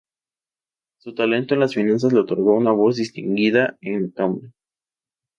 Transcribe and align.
Su 0.97 1.13
talento 1.13 1.53
en 1.53 1.59
las 1.59 1.75
finanzas 1.75 2.11
le 2.11 2.21
otorgó 2.21 2.55
una 2.57 2.71
voz 2.71 2.95
distinguida 2.95 3.77
en 3.81 4.01
la 4.01 4.09
cámara. 4.11 4.51